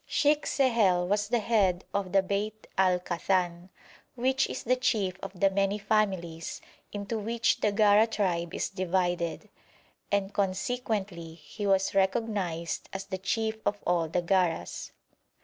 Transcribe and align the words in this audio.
Sheikh 0.07 0.47
Sehel 0.47 1.07
was 1.07 1.27
the 1.27 1.37
head 1.37 1.85
of 1.93 2.11
the 2.11 2.23
Beit 2.23 2.65
al 2.75 2.99
Kathan, 2.99 3.69
which 4.15 4.47
is 4.49 4.63
the 4.63 4.75
chief 4.75 5.13
of 5.21 5.39
the 5.39 5.51
many 5.51 5.77
families 5.77 6.59
into 6.91 7.19
which 7.19 7.59
the 7.61 7.71
Gara 7.71 8.07
tribe 8.07 8.51
is 8.51 8.69
divided, 8.69 9.47
and 10.11 10.33
consequently 10.33 11.35
he 11.35 11.67
was 11.67 11.93
recognised 11.93 12.89
as 12.91 13.05
the 13.05 13.19
chief 13.19 13.57
of 13.63 13.77
all 13.85 14.09
the 14.09 14.23
Garas. 14.23 14.89